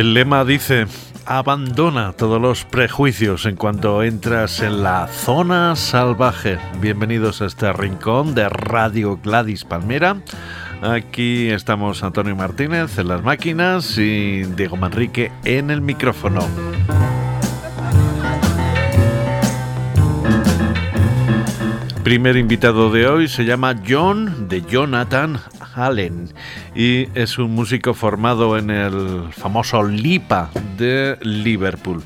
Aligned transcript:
El 0.00 0.14
lema 0.14 0.46
dice, 0.46 0.86
abandona 1.26 2.14
todos 2.14 2.40
los 2.40 2.64
prejuicios 2.64 3.44
en 3.44 3.56
cuanto 3.56 4.02
entras 4.02 4.60
en 4.60 4.82
la 4.82 5.06
zona 5.08 5.76
salvaje. 5.76 6.58
Bienvenidos 6.80 7.42
a 7.42 7.44
este 7.44 7.70
rincón 7.74 8.34
de 8.34 8.48
Radio 8.48 9.20
Gladys 9.22 9.66
Palmera. 9.66 10.16
Aquí 10.80 11.50
estamos 11.50 12.02
Antonio 12.02 12.34
Martínez 12.34 12.96
en 12.96 13.08
las 13.08 13.22
máquinas 13.22 13.98
y 13.98 14.44
Diego 14.44 14.78
Manrique 14.78 15.32
en 15.44 15.70
el 15.70 15.82
micrófono. 15.82 16.48
Primer 22.02 22.38
invitado 22.38 22.90
de 22.90 23.06
hoy 23.06 23.28
se 23.28 23.44
llama 23.44 23.76
John 23.86 24.48
de 24.48 24.62
Jonathan 24.62 25.38
Allen 25.80 26.32
y 26.74 27.08
es 27.14 27.38
un 27.38 27.52
músico 27.52 27.94
formado 27.94 28.56
en 28.58 28.70
el 28.70 29.32
famoso 29.32 29.82
Lipa 29.82 30.50
de 30.76 31.18
Liverpool. 31.22 32.02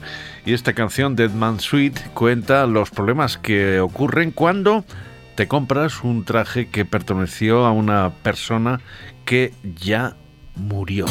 Y 0.46 0.52
esta 0.52 0.74
canción, 0.74 1.16
Dead 1.16 1.30
Man 1.30 1.60
Suite, 1.60 2.00
cuenta 2.12 2.66
los 2.66 2.90
problemas 2.90 3.38
que 3.38 3.80
ocurren 3.80 4.30
cuando 4.30 4.84
te 5.34 5.48
compras 5.48 6.04
un 6.04 6.24
traje 6.24 6.68
que 6.68 6.84
perteneció 6.84 7.64
a 7.64 7.72
una 7.72 8.10
persona 8.22 8.80
que 9.24 9.52
ya 9.80 10.16
murió. 10.54 11.06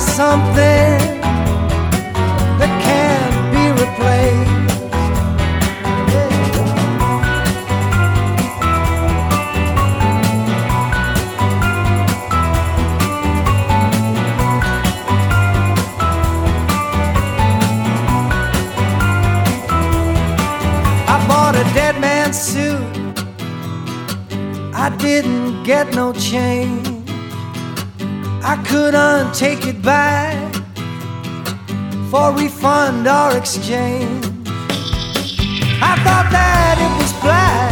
Something 0.00 0.99
take 29.32 29.66
it 29.66 29.80
back 29.82 30.54
for 32.10 32.32
refund 32.32 33.06
or 33.06 33.36
exchange. 33.36 34.26
I 35.82 35.94
thought 36.04 36.28
that 36.32 36.76
it 36.78 37.02
was 37.02 37.12
black. 37.22 37.69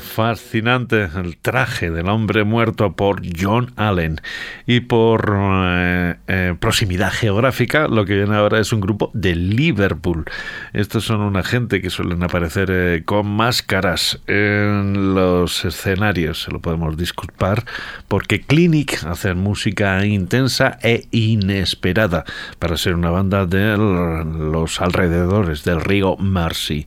Fascinante, 0.00 1.08
El 1.16 1.36
traje 1.36 1.90
del 1.90 2.08
hombre 2.08 2.44
muerto 2.44 2.92
por 2.92 3.22
John 3.38 3.72
Allen. 3.76 4.20
Y 4.66 4.80
por 4.80 5.34
eh, 5.36 6.14
eh, 6.28 6.54
proximidad 6.58 7.10
geográfica, 7.10 7.88
lo 7.88 8.04
que 8.04 8.14
viene 8.14 8.36
ahora 8.36 8.60
es 8.60 8.72
un 8.72 8.80
grupo 8.80 9.10
de 9.14 9.34
Liverpool. 9.34 10.24
Estos 10.72 11.04
son 11.04 11.20
una 11.20 11.42
gente 11.42 11.80
que 11.80 11.90
suelen 11.90 12.22
aparecer 12.22 12.68
eh, 12.70 13.02
con 13.04 13.26
máscaras 13.26 14.20
en 14.26 15.14
los 15.14 15.64
escenarios, 15.64 16.42
se 16.42 16.50
lo 16.50 16.60
podemos 16.60 16.96
disculpar, 16.96 17.64
porque 18.08 18.40
Clinic 18.40 19.04
hacen 19.04 19.38
música 19.38 20.04
intensa 20.04 20.78
e 20.82 21.06
inesperada 21.10 22.24
para 22.58 22.76
ser 22.76 22.94
una 22.94 23.10
banda 23.10 23.46
de 23.46 23.76
los 23.76 24.80
alrededores 24.80 25.64
del 25.64 25.80
río 25.80 26.16
Marcy. 26.16 26.86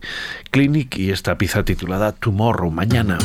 Clinic 0.51 0.97
y 0.97 1.11
esta 1.11 1.37
pieza 1.37 1.63
titulada 1.63 2.13
Tomorrow, 2.13 2.66
mañana. 2.69 3.17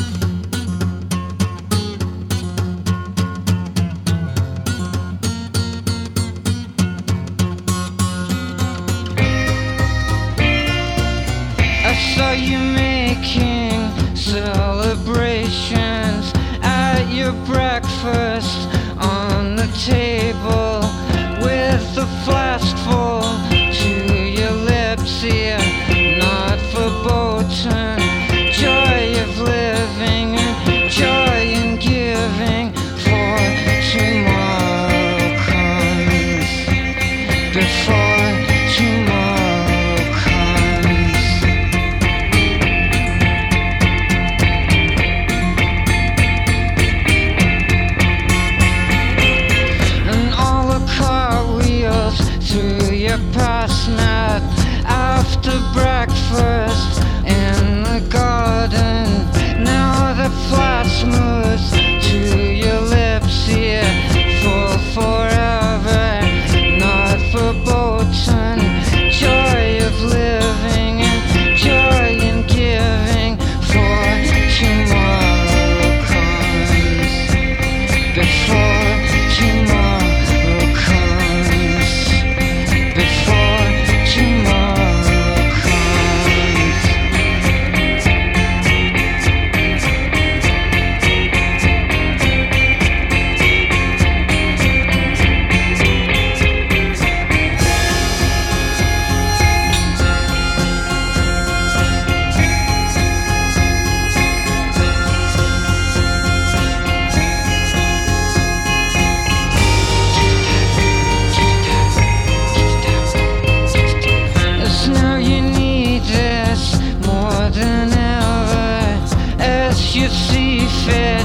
you 119.95 120.09
see 120.09 120.59
fit 120.85 121.21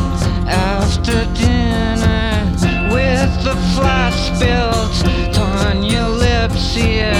after 0.46 1.24
dinner 1.32 2.44
with 2.92 3.32
the 3.42 3.56
fly 3.74 4.10
spilled 4.10 5.38
on 5.38 5.82
your 5.82 6.08
lips 6.08 6.74
here. 6.74 7.14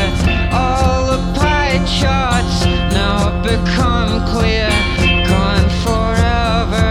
All 0.53 1.07
the 1.07 1.23
pie 1.39 1.81
charts 1.99 2.67
now 2.93 3.41
become 3.43 4.27
clear, 4.27 4.69
gone 5.27 5.69
forever, 5.85 6.91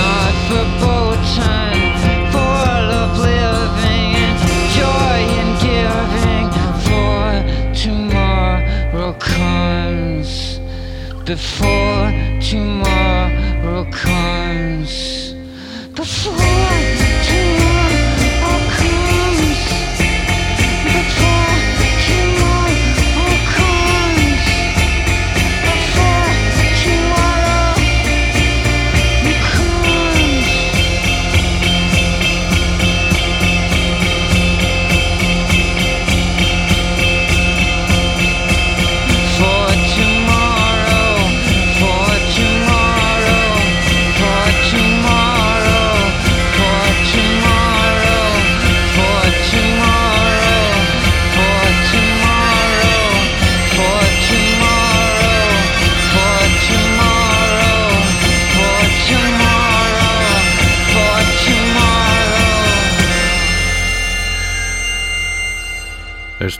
not 0.00 0.34
for 0.48 0.64
bow 0.80 1.12
time, 1.36 1.92
full 2.32 2.88
of 3.02 3.18
living 3.18 4.16
joy 4.78 5.18
in 5.40 5.48
giving. 5.66 6.48
For 6.86 7.24
tomorrow 7.74 9.12
comes 9.18 10.60
before 11.26 12.10
tomorrow. 12.40 13.05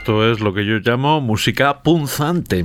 Esto 0.07 0.31
es 0.31 0.39
lo 0.39 0.53
que 0.53 0.65
yo 0.65 0.77
llamo 0.77 1.19
música 1.19 1.83
punzante. 1.83 2.63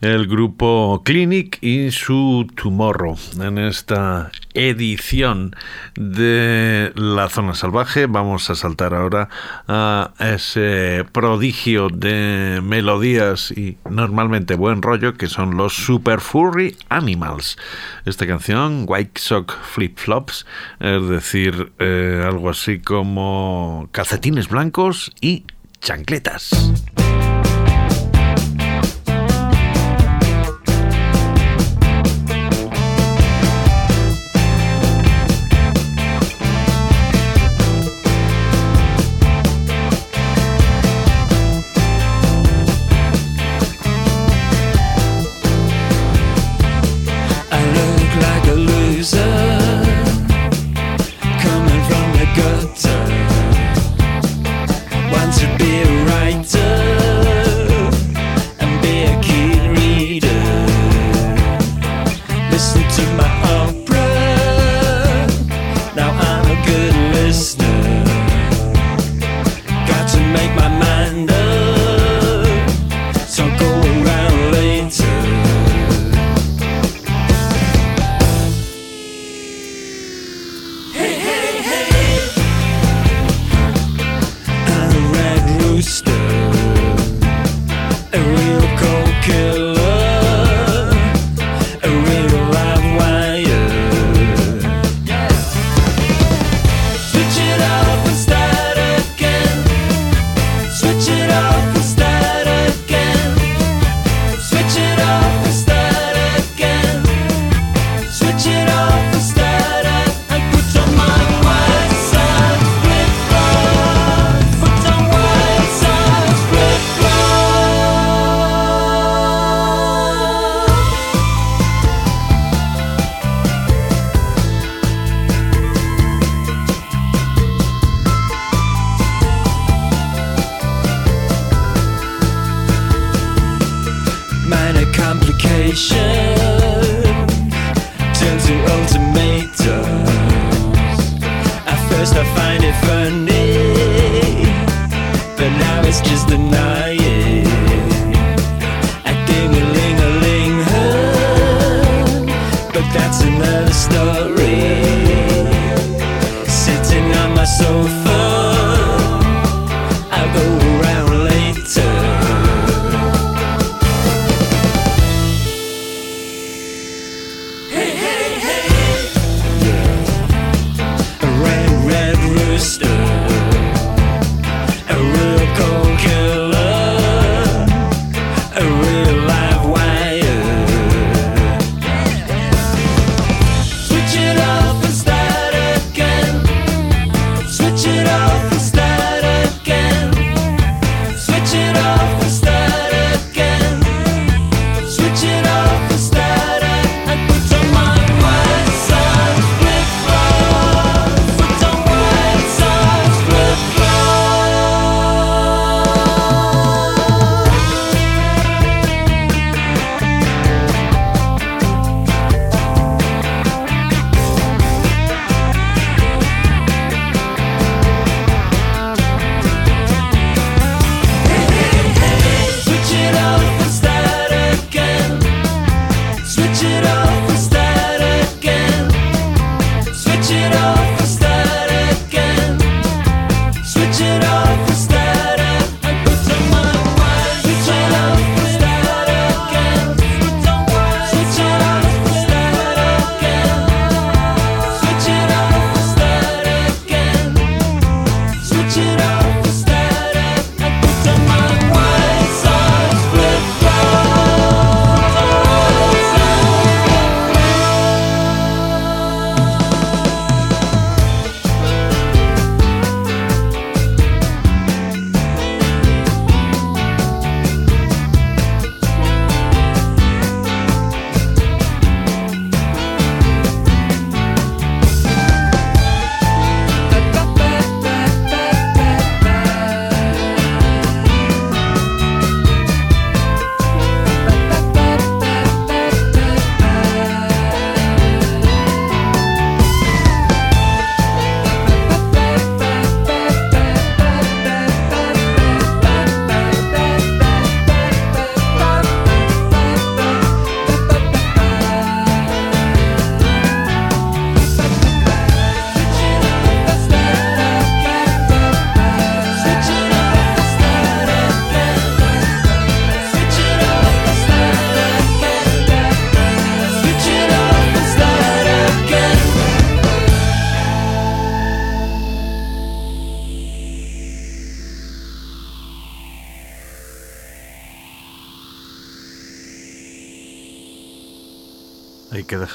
El 0.00 0.26
grupo 0.26 1.02
Clinic 1.04 1.58
y 1.60 1.90
su 1.90 2.46
Tomorrow. 2.54 3.18
En 3.38 3.58
esta 3.58 4.30
edición 4.54 5.54
de 5.94 6.90
La 6.94 7.28
Zona 7.28 7.52
Salvaje 7.52 8.06
vamos 8.06 8.48
a 8.48 8.54
saltar 8.54 8.94
ahora 8.94 9.28
a 9.68 10.14
ese 10.20 11.04
prodigio 11.12 11.90
de 11.90 12.62
melodías 12.62 13.50
y 13.50 13.76
normalmente 13.90 14.54
buen 14.54 14.80
rollo 14.80 15.12
que 15.12 15.26
son 15.26 15.58
los 15.58 15.74
Super 15.74 16.22
Furry 16.22 16.78
Animals. 16.88 17.58
Esta 18.06 18.26
canción, 18.26 18.86
White 18.88 19.20
Sock 19.20 19.52
Flip 19.64 19.98
Flops, 19.98 20.46
es 20.78 21.06
decir, 21.10 21.72
eh, 21.78 22.24
algo 22.26 22.48
así 22.48 22.78
como 22.78 23.90
calcetines 23.92 24.48
blancos 24.48 25.12
y 25.20 25.44
chancletas. 25.80 26.50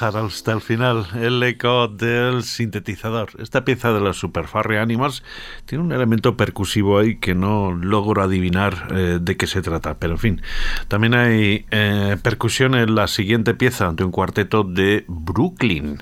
Hasta 0.02 0.52
el 0.52 0.62
final 0.62 1.08
el 1.16 1.42
eco 1.44 1.88
del 1.88 2.44
sintetizador. 2.44 3.30
Esta 3.40 3.64
pieza 3.64 3.94
de 3.94 4.02
los 4.02 4.18
Super 4.18 4.48
Furry 4.48 4.78
Animals 4.78 5.24
tiene 5.66 5.84
un 5.84 5.92
elemento 5.92 6.36
percusivo 6.36 7.00
ahí 7.00 7.18
que 7.18 7.34
no 7.34 7.72
logro 7.72 8.22
adivinar 8.22 8.88
eh, 8.92 9.20
de 9.22 9.38
qué 9.38 9.48
se 9.48 9.62
trata, 9.62 9.98
pero 9.98 10.14
en 10.14 10.20
fin. 10.20 10.42
También 10.88 11.14
hay 11.14 11.66
eh, 11.72 12.18
percusión 12.22 12.76
en 12.76 12.96
la 12.96 13.08
siguiente 13.08 13.54
pieza 13.54 13.92
de 13.94 14.04
un 14.04 14.12
cuarteto 14.12 14.64
de 14.64 15.06
Brooklyn. 15.08 16.02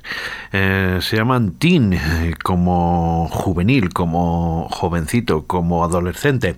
Eh, 0.52 1.00
se 1.02 1.18
llaman 1.18 1.54
Teen, 1.54 2.00
como 2.44 3.28
juvenil, 3.30 3.90
como 3.90 4.68
jovencito, 4.72 5.46
como 5.46 5.84
adolescente. 5.84 6.56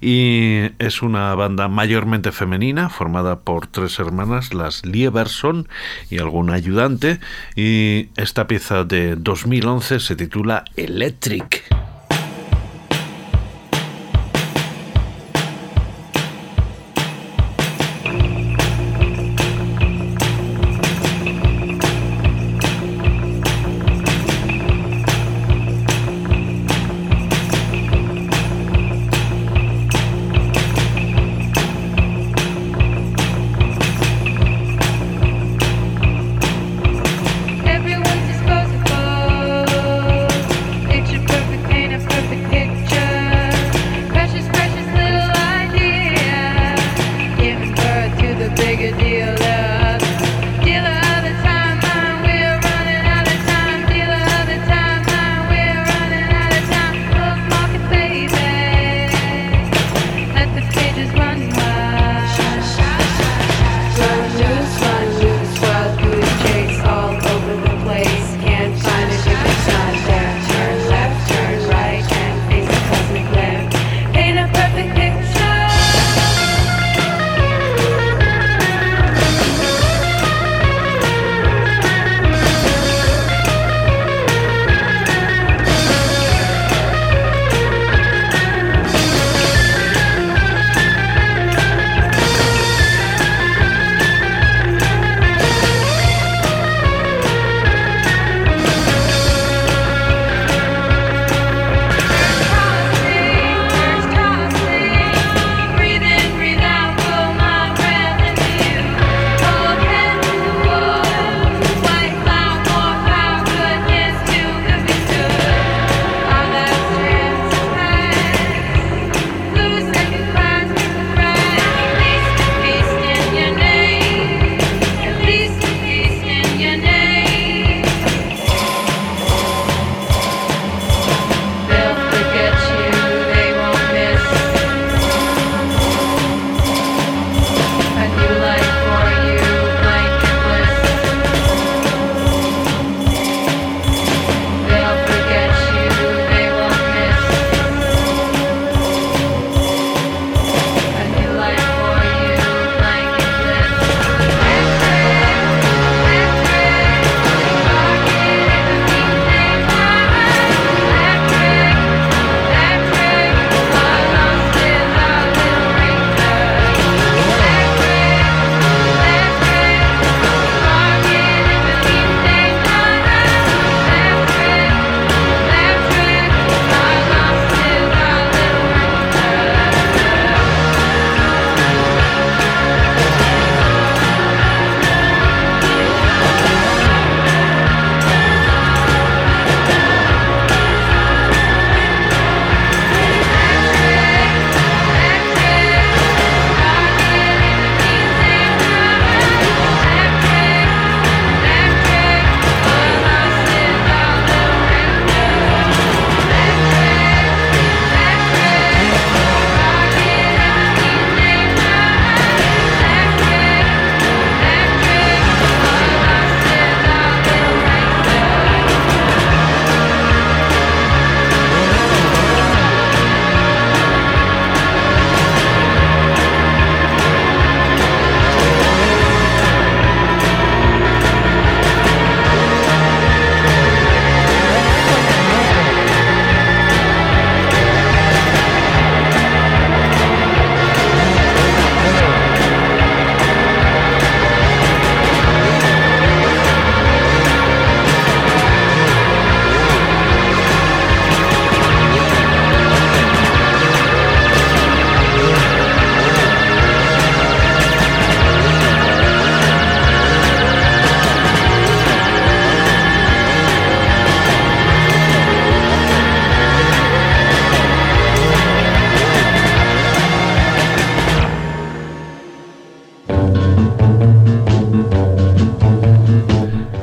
Y 0.00 0.70
es 0.78 1.02
una 1.02 1.34
banda 1.34 1.68
mayormente 1.68 2.32
femenina, 2.32 2.88
formada 2.90 3.40
por 3.40 3.66
tres 3.66 3.98
hermanas, 3.98 4.54
las 4.54 4.84
Lieberson 4.86 5.68
y 6.10 6.18
algún 6.18 6.50
Y 7.54 8.08
esta 8.16 8.46
pieza 8.46 8.84
de 8.84 9.16
2011 9.16 10.00
se 10.00 10.16
titula 10.16 10.64
Electric. 10.76 11.85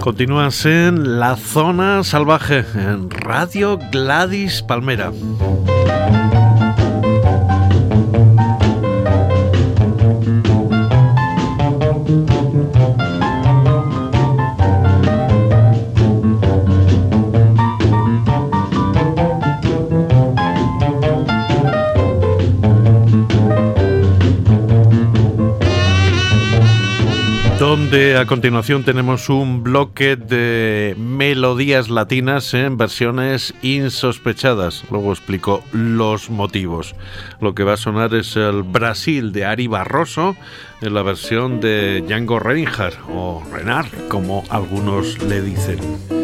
Continúas 0.04 0.66
en 0.66 1.18
la 1.18 1.38
zona 1.38 2.04
salvaje 2.04 2.66
en 2.76 3.10
Radio 3.10 3.80
Gladys 3.89 4.62
Palmera. 4.62 5.13
A 28.15 28.26
continuación 28.26 28.84
tenemos 28.84 29.30
un 29.30 29.63
bloque 29.63 30.15
de 30.15 30.95
melodías 30.97 31.89
latinas 31.89 32.54
en 32.54 32.78
versiones 32.78 33.54
insospechadas. 33.62 34.84
Luego 34.91 35.12
explico 35.12 35.63
los 35.71 36.30
motivos. 36.30 36.95
Lo 37.39 37.56
que 37.56 37.63
va 37.63 37.73
a 37.73 37.78
sonar 37.78 38.13
es 38.13 38.36
el 38.36 38.63
Brasil 38.63 39.32
de 39.32 39.45
Ari 39.45 39.67
Barroso 39.67 40.36
en 40.82 40.93
la 40.93 41.02
versión 41.02 41.60
de 41.60 42.04
Django 42.08 42.39
Reinhardt 42.39 42.99
o 43.10 43.43
Renard, 43.52 43.89
como 44.10 44.43
algunos 44.49 45.21
le 45.23 45.41
dicen. 45.41 46.23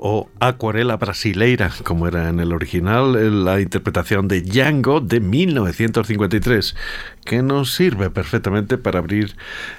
O 0.00 0.28
Acuarela 0.40 0.96
Brasileira, 0.96 1.70
como 1.82 2.06
era 2.06 2.28
en 2.28 2.38
el 2.40 2.52
original, 2.52 3.44
la 3.44 3.60
interpretación 3.60 4.28
de 4.28 4.42
Django 4.42 5.00
de 5.00 5.20
1953, 5.20 6.76
que 7.24 7.42
nos 7.42 7.74
sirve 7.74 8.10
perfectamente 8.10 8.78
para 8.78 9.00
abrir 9.00 9.36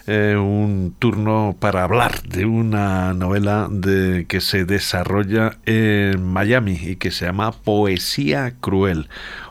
eh, 0.08 0.36
un 0.38 0.94
turno 1.00 1.56
para 1.60 1.84
hablar 1.84 2.22
de 2.24 2.46
una 2.46 3.14
novela 3.14 3.68
de, 3.72 4.26
que 4.28 4.42
se 4.42 4.66
desarrolla 4.66 5.58
en 5.66 6.24
Miami 6.24 6.78
y 6.82 6.96
que 6.98 7.12
se 7.12 7.26
llama 7.26 7.52
Poesía 7.52 8.56
Cruel 8.60 9.08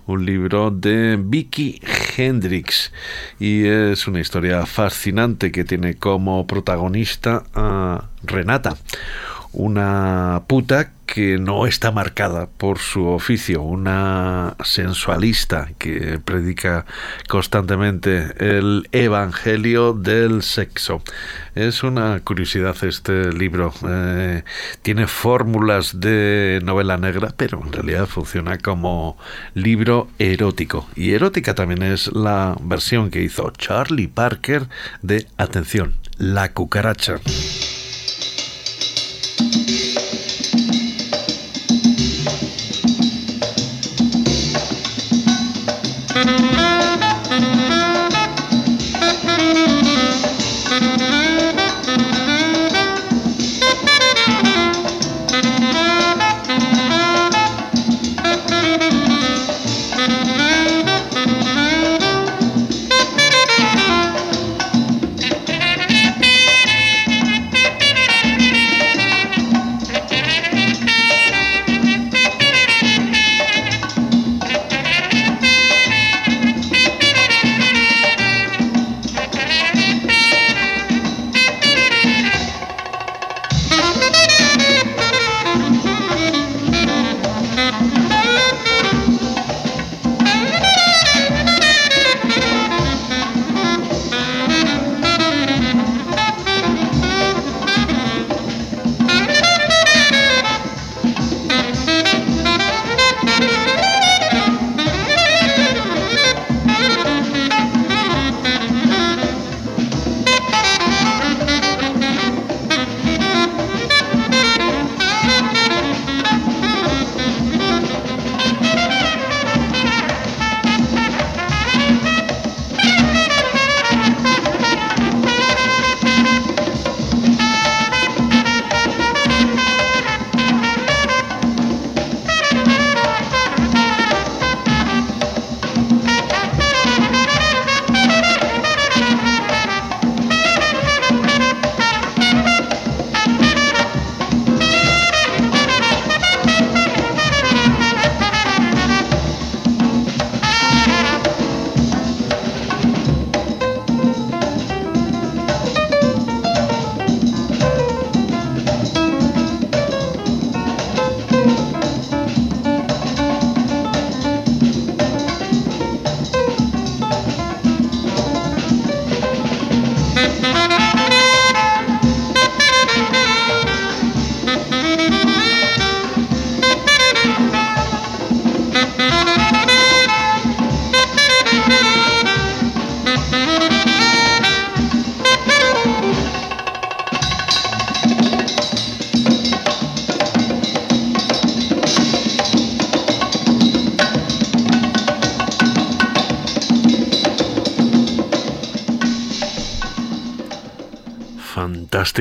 un 0.08 0.24
libro 0.24 0.70
de 0.70 1.18
Vicky 1.22 1.80
Hendrix. 2.16 2.92
Y 3.38 3.66
es 3.66 4.08
una 4.08 4.20
historia 4.20 4.64
fascinante 4.66 5.52
que 5.52 5.64
tiene 5.64 5.94
como 5.94 6.46
protagonista 6.46 7.44
a 7.54 8.08
Renata, 8.22 8.76
una 9.52 10.42
puta 10.46 10.92
que 11.08 11.38
no 11.38 11.66
está 11.66 11.90
marcada 11.90 12.46
por 12.46 12.78
su 12.78 13.06
oficio, 13.06 13.62
una 13.62 14.54
sensualista 14.62 15.70
que 15.78 16.20
predica 16.22 16.84
constantemente 17.28 18.34
el 18.38 18.86
evangelio 18.92 19.94
del 19.94 20.42
sexo. 20.42 21.02
Es 21.54 21.82
una 21.82 22.20
curiosidad 22.20 22.76
este 22.84 23.32
libro. 23.32 23.72
Eh, 23.88 24.44
tiene 24.82 25.06
fórmulas 25.06 25.98
de 25.98 26.60
novela 26.62 26.98
negra, 26.98 27.32
pero 27.34 27.62
en 27.64 27.72
realidad 27.72 28.06
funciona 28.06 28.58
como 28.58 29.16
libro 29.54 30.08
erótico. 30.18 30.86
Y 30.94 31.14
erótica 31.14 31.54
también 31.54 31.82
es 31.82 32.12
la 32.12 32.54
versión 32.60 33.10
que 33.10 33.22
hizo 33.22 33.50
Charlie 33.56 34.08
Parker 34.08 34.68
de 35.00 35.26
Atención, 35.38 35.94
la 36.18 36.52
cucaracha. 36.52 37.18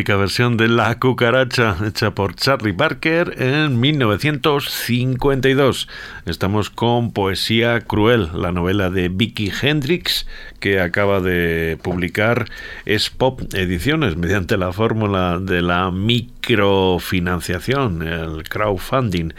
Versión 0.06 0.58
de 0.58 0.68
La 0.68 1.00
cucaracha 1.00 1.76
hecha 1.84 2.12
por 2.12 2.36
Charlie 2.36 2.74
Parker 2.74 3.34
en 3.42 3.80
1952. 3.80 5.88
Estamos 6.28 6.70
con 6.70 7.12
Poesía 7.12 7.82
Cruel, 7.82 8.30
la 8.36 8.52
novela 8.52 8.92
de 8.92 9.10
Vicky 9.10 9.52
Hendrix 9.60 10.28
que 10.60 10.82
acaba 10.82 11.22
de 11.22 11.78
publicar 11.82 12.46
Es 12.86 13.10
Pop 13.10 13.42
Ediciones 13.54 14.18
mediante 14.18 14.58
la 14.58 14.74
fórmula 14.74 15.40
de 15.40 15.62
la 15.62 15.92
microfinanciación, 15.92 18.02
el 18.02 18.44
crowdfunding. 18.44 19.34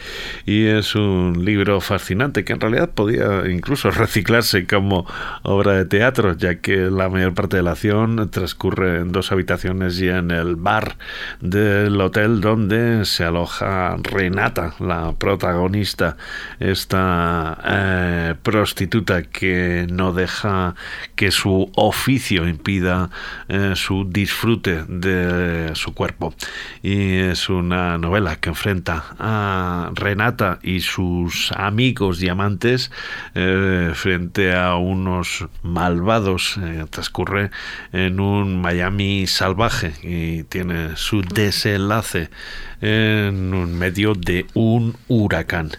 Y 0.46 0.66
es 0.66 0.94
un 0.94 1.44
libro 1.44 1.80
fascinante 1.80 2.44
que 2.44 2.52
en 2.52 2.60
realidad 2.60 2.90
podía 2.90 3.48
incluso 3.48 3.90
reciclarse 3.98 4.66
como 4.66 5.06
obra 5.42 5.72
de 5.72 5.84
teatro, 5.84 6.36
ya 6.36 6.56
que 6.56 6.90
la 6.90 7.08
mayor 7.08 7.34
parte 7.34 7.56
de 7.56 7.62
la 7.62 7.72
acción 7.72 8.30
transcurre 8.30 9.00
en 9.00 9.12
dos 9.12 9.32
habitaciones 9.32 10.00
y 10.00 10.08
en 10.08 10.30
el 10.30 10.56
bar 10.56 10.96
del 11.40 12.00
hotel 12.00 12.40
donde 12.40 13.04
se 13.04 13.24
aloja 13.24 13.96
Renata, 14.02 14.74
la 14.78 15.12
protagonista, 15.12 16.16
esta 16.60 17.58
eh, 17.64 18.34
prostituta 18.42 19.22
que 19.22 19.86
no 19.90 20.12
deja 20.12 20.74
que 21.18 21.32
su 21.32 21.68
oficio 21.74 22.46
impida 22.46 23.10
eh, 23.48 23.72
su 23.74 24.06
disfrute 24.08 24.84
de 24.84 25.74
su 25.74 25.92
cuerpo. 25.92 26.32
Y 26.80 27.16
es 27.16 27.48
una 27.48 27.98
novela 27.98 28.36
que 28.36 28.50
enfrenta 28.50 29.04
a 29.18 29.90
Renata 29.94 30.60
y 30.62 30.78
sus 30.78 31.50
amigos 31.50 32.20
diamantes 32.20 32.92
eh, 33.34 33.90
frente 33.94 34.54
a 34.54 34.76
unos 34.76 35.44
malvados. 35.64 36.56
Eh, 36.62 36.86
transcurre 36.88 37.50
en 37.92 38.20
un 38.20 38.62
Miami 38.62 39.26
salvaje 39.26 39.94
y 40.04 40.44
tiene 40.44 40.96
su 40.96 41.22
desenlace 41.22 42.30
en 42.80 43.76
medio 43.76 44.14
de 44.14 44.46
un 44.54 44.96
huracán 45.08 45.70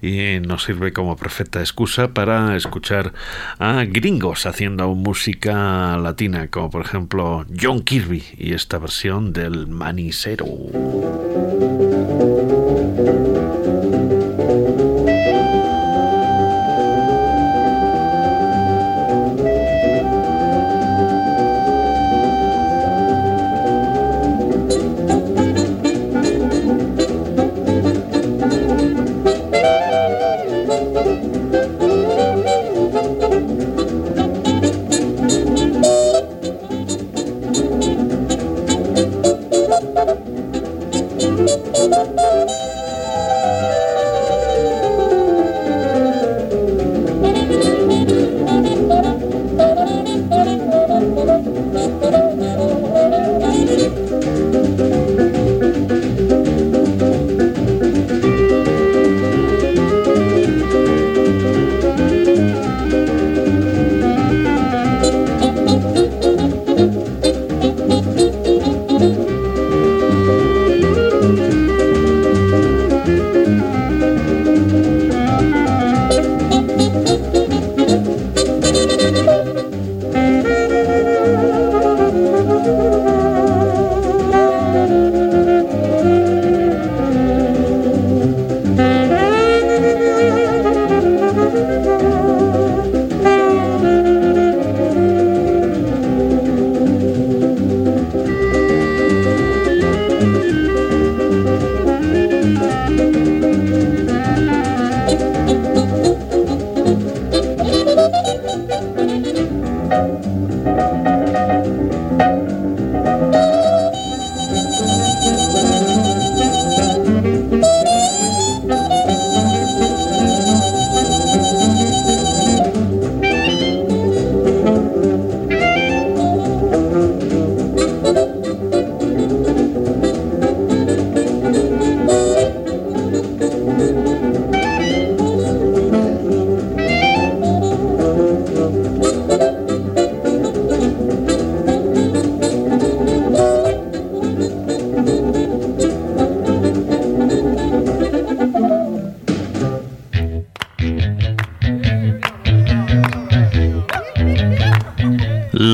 y 0.00 0.40
nos 0.40 0.64
sirve 0.64 0.92
como 0.92 1.16
perfecta 1.16 1.60
excusa 1.60 2.14
para 2.14 2.56
escuchar 2.56 3.12
a 3.58 3.84
gringos 3.84 4.46
haciendo 4.46 4.85
música 4.94 5.96
latina 5.96 6.48
como 6.48 6.70
por 6.70 6.82
ejemplo 6.82 7.44
John 7.60 7.80
Kirby 7.80 8.22
y 8.38 8.54
esta 8.54 8.78
versión 8.78 9.32
del 9.32 9.66
manicero. 9.66 10.46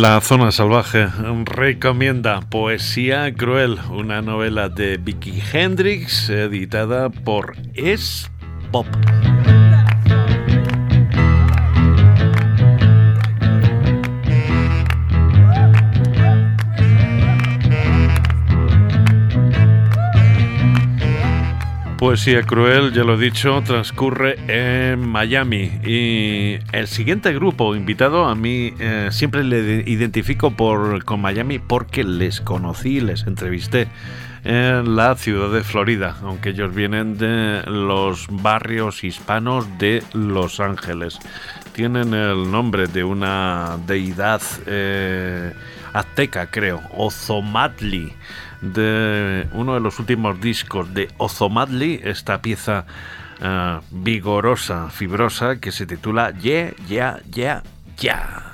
La 0.03 0.21
Zona 0.21 0.51
Salvaje 0.51 1.07
recomienda 1.45 2.41
Poesía 2.41 3.33
Cruel, 3.33 3.79
una 3.89 4.21
novela 4.21 4.69
de 4.69 4.97
Vicky 4.97 5.41
Hendrix 5.53 6.29
editada 6.29 7.09
por 7.09 7.55
Es 7.75 8.29
Pop. 8.73 8.89
Poesía 22.03 22.43
Cruel, 22.43 22.93
ya 22.93 23.05
lo 23.05 23.15
he 23.15 23.17
dicho, 23.17 23.63
transcurre 23.65 24.37
en 24.49 25.09
Miami. 25.09 25.71
Y 25.85 26.59
el 26.73 26.89
siguiente 26.89 27.33
grupo 27.33 27.77
invitado, 27.77 28.25
a 28.25 28.35
mí 28.35 28.75
eh, 28.81 29.11
siempre 29.13 29.45
le 29.45 29.85
identifico 29.89 30.51
por, 30.51 31.05
con 31.05 31.21
Miami 31.21 31.61
porque 31.61 32.03
les 32.03 32.41
conocí, 32.41 33.01
les 33.01 33.25
entrevisté 33.29 33.87
en 34.43 34.97
la 34.97 35.15
ciudad 35.15 35.53
de 35.53 35.63
Florida, 35.63 36.17
aunque 36.23 36.49
ellos 36.49 36.75
vienen 36.75 37.19
de 37.19 37.63
los 37.67 38.27
barrios 38.29 39.05
hispanos 39.05 39.79
de 39.79 40.03
Los 40.13 40.59
Ángeles. 40.59 41.21
Tienen 41.73 42.15
el 42.15 42.51
nombre 42.51 42.89
de 42.89 43.05
una 43.05 43.79
deidad 43.87 44.43
eh, 44.67 45.53
azteca, 45.93 46.49
creo, 46.51 46.83
Ozomatli 46.97 48.13
de 48.63 49.49
uno 49.53 49.75
de 49.75 49.81
los 49.81 49.99
últimos 49.99 50.41
discos 50.41 50.95
de 50.95 51.11
Ozomadli, 51.19 52.01
esta 52.03 52.41
pieza 52.41 52.87
uh, 53.41 53.81
vigorosa, 53.91 54.89
fibrosa, 54.91 55.57
que 55.57 55.73
se 55.73 55.85
titula 55.85 56.33
Yeah, 56.41 56.73
Yeah, 56.89 57.21
Yeah, 57.35 57.63
Yeah. 58.01 58.53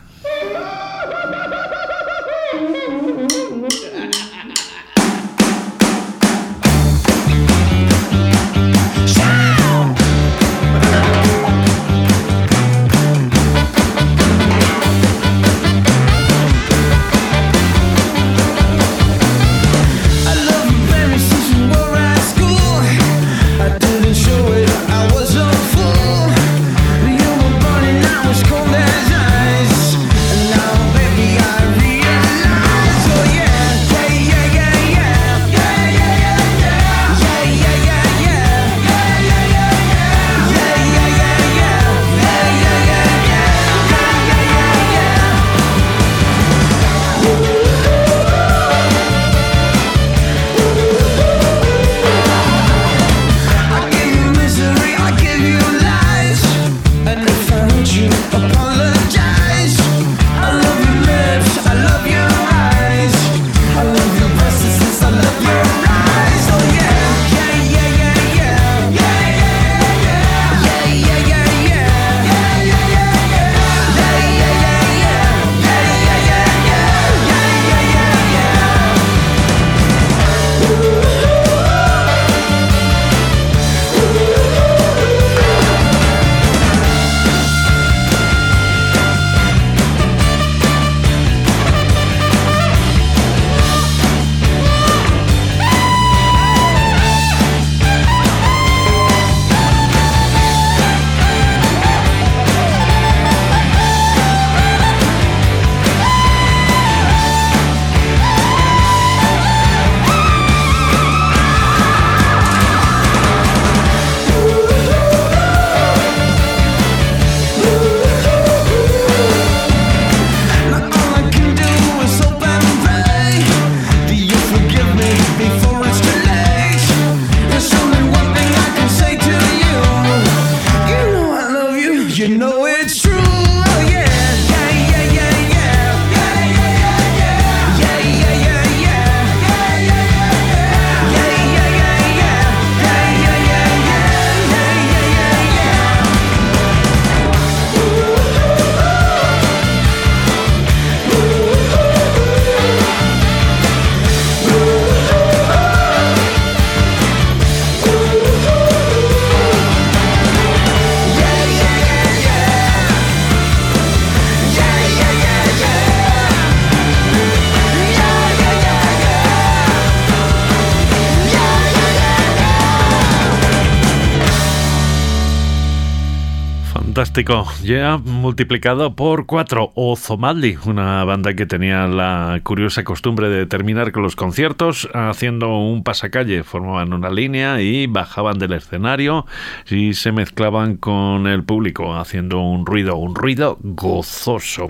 Ya 177.64 177.98
multiplicado 177.98 178.94
por 178.94 179.26
cuatro. 179.26 179.72
Ozomadli, 179.74 180.57
una 180.66 181.02
banda 181.02 181.35
que 181.35 181.46
tenía 181.46 181.88
la 181.88 182.40
curiosa 182.44 182.85
costumbre 182.85 183.28
de 183.28 183.44
terminar 183.44 183.90
con 183.90 184.04
los 184.04 184.14
conciertos 184.14 184.88
haciendo 184.94 185.59
un 185.59 185.83
pasacalle. 185.83 186.44
Formaban 186.44 186.92
una 186.92 187.11
línea 187.11 187.61
y 187.61 187.88
bajaban 187.88 188.38
del 188.38 188.52
escenario 188.52 189.26
y 189.68 189.94
se 189.94 190.12
mezclaban 190.12 190.76
con 190.76 191.26
el 191.26 191.42
público 191.42 191.96
haciendo 191.96 192.38
un 192.38 192.64
ruido, 192.64 192.94
un 192.94 193.16
ruido 193.16 193.59
gozoso. 193.62 194.68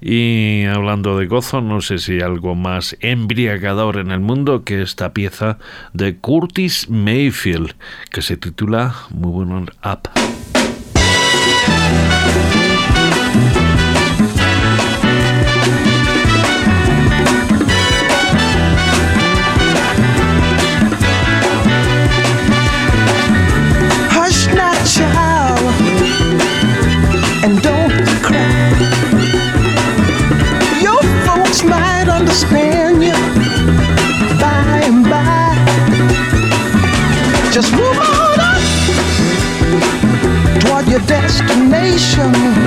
Y 0.00 0.64
hablando 0.64 1.18
de 1.18 1.26
gozo, 1.26 1.60
no 1.60 1.82
sé 1.82 1.98
si 1.98 2.22
algo 2.22 2.54
más 2.54 2.96
embriagador 3.00 3.98
en 3.98 4.10
el 4.10 4.20
mundo 4.20 4.64
que 4.64 4.80
esta 4.80 5.12
pieza 5.12 5.58
de 5.92 6.16
Curtis 6.16 6.88
Mayfield 6.88 7.74
que 8.10 8.22
se 8.22 8.38
titula 8.38 8.94
Moving 9.10 9.68
Up. 9.84 10.53
Thank 12.26 12.68
you. 12.68 12.73
Destination. 41.46 42.63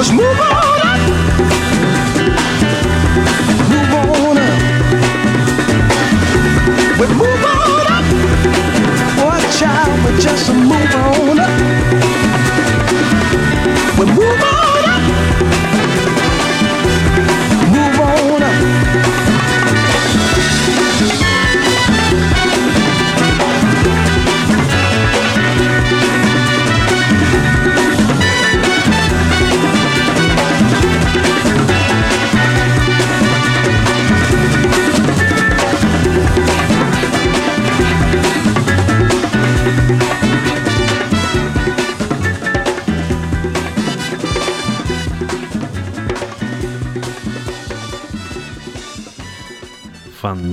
just 0.00 0.14
move 0.14 0.40
on. 0.40 0.59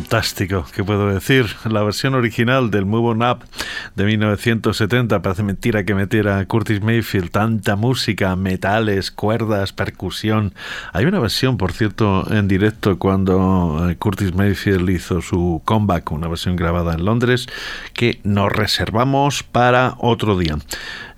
Fantástico, 0.07 0.65
¿qué 0.73 0.85
puedo 0.85 1.13
decir? 1.13 1.47
La 1.69 1.83
versión 1.83 2.15
original 2.15 2.71
del 2.71 2.85
Move 2.85 3.09
On 3.09 3.23
Up 3.23 3.39
de 3.95 4.05
1970, 4.05 5.21
parece 5.21 5.43
mentira 5.43 5.83
que 5.83 5.95
metiera 5.95 6.45
Curtis 6.45 6.81
Mayfield 6.81 7.29
tanta 7.29 7.75
música, 7.75 8.33
metales, 8.37 9.11
cuerdas, 9.11 9.73
percusión. 9.73 10.53
Hay 10.93 11.03
una 11.03 11.19
versión, 11.19 11.57
por 11.57 11.73
cierto, 11.73 12.25
en 12.31 12.47
directo 12.47 12.97
cuando 12.97 13.85
eh, 13.89 13.97
Curtis 13.97 14.33
Mayfield 14.33 14.89
hizo 14.89 15.21
su 15.21 15.61
comeback, 15.65 16.09
una 16.13 16.29
versión 16.29 16.55
grabada 16.55 16.93
en 16.93 17.03
Londres, 17.03 17.47
que 17.91 18.21
nos 18.23 18.49
reservamos 18.49 19.43
para 19.43 19.95
otro 19.97 20.37
día 20.37 20.57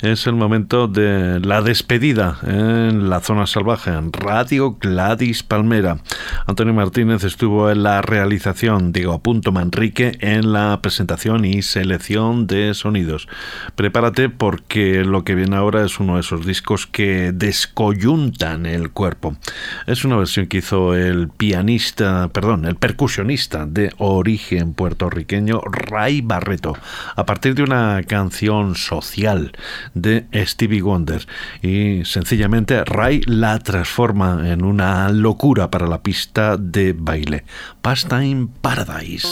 es 0.02 0.28
el 0.28 0.36
momento 0.36 0.88
de 0.88 1.42
la 1.42 1.62
despedida 1.62 2.40
en 2.44 3.10
la 3.10 3.20
zona 3.20 3.46
salvaje, 3.48 3.92
en 3.92 4.14
Radio 4.14 4.78
Gladys 4.80 5.44
Palmera. 5.44 5.98
Antonio 6.48 6.74
Martínez 6.74 7.26
estuvo 7.26 7.70
en 7.70 7.84
la 7.84 8.02
realización, 8.02 8.94
Diego 8.94 9.20
Punto 9.20 9.52
Manrique 9.52 10.18
en 10.22 10.54
la 10.54 10.82
presentación 10.82 11.44
y 11.44 11.62
selección 11.64 12.48
de 12.48 12.74
sonidos. 12.76 13.28
Prepárate 13.76 14.30
porque 14.30 15.04
lo 15.04 15.26
que 15.26 15.36
viene 15.36 15.58
ahora 15.58 15.84
es 15.84 16.00
uno 16.00 16.16
de 16.16 16.22
esos 16.22 16.46
discos 16.46 16.88
que 16.88 17.34
descoyuntan 17.34 18.66
el 18.66 18.92
cuerpo. 18.92 19.36
Es 19.86 20.06
una 20.06 20.16
versión 20.16 20.48
que 20.48 20.60
hizo 20.60 20.96
el 20.96 21.28
pianista, 21.28 22.30
perdón, 22.30 22.66
el 22.66 22.78
percusionista 22.78 23.66
de 23.66 23.92
origen 23.98 24.74
puertorriqueño 24.74 25.60
Ray 25.62 26.22
Barreto, 26.22 26.78
a 27.16 27.26
partir 27.26 27.56
de 27.56 27.64
una 27.64 28.02
canción 28.08 28.76
social 28.76 29.52
de 29.94 30.26
Stevie 30.46 30.82
Wonder 30.82 31.26
y 31.62 32.04
sencillamente 32.06 32.84
Ray 32.84 33.22
la 33.26 33.60
transforma 33.60 34.50
en 34.52 34.64
una 34.64 35.10
locura 35.10 35.70
para 35.70 35.88
la 35.88 36.02
pista 36.02 36.58
de 36.58 36.94
baile. 36.94 37.44
Pastime 37.82 38.48
Paradise. 38.62 39.28